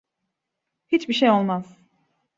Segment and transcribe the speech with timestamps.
[0.87, 1.77] Hiçbir şey olmaz.